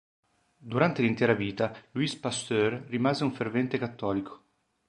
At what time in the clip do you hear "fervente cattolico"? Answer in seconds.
3.33-4.43